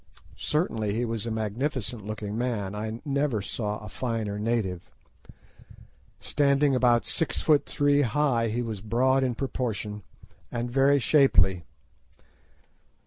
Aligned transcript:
Certainly 0.35 0.95
he 0.95 1.05
was 1.05 1.27
a 1.27 1.29
magnificent 1.29 2.03
looking 2.03 2.35
man; 2.35 2.73
I 2.73 3.01
never 3.05 3.39
saw 3.39 3.77
a 3.77 3.87
finer 3.87 4.39
native. 4.39 4.89
Standing 6.19 6.73
about 6.75 7.05
six 7.05 7.39
foot 7.39 7.67
three 7.67 8.01
high 8.01 8.47
he 8.47 8.63
was 8.63 8.81
broad 8.81 9.23
in 9.23 9.35
proportion, 9.35 10.01
and 10.51 10.71
very 10.71 10.97
shapely. 10.97 11.65